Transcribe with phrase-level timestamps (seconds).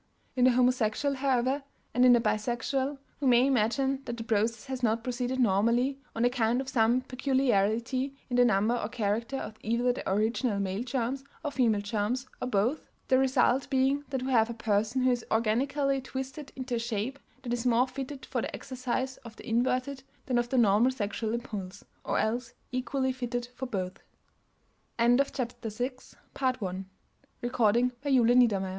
[0.35, 1.61] In the homosexual, however,
[1.93, 6.25] and in the bisexual, we may imagine that the process has not proceeded normally, on
[6.25, 11.23] account of some peculiarity in the number or character of either the original male germs
[11.45, 15.23] or female germs, or both, the result being that we have a person who is
[15.29, 20.01] organically twisted into a shape that is more fitted for the exercise of the inverted
[20.25, 24.01] than of the normal sexual impulse, or else equally fitted for both.
[24.97, 26.59] The conception of the
[27.51, 28.69] latent bi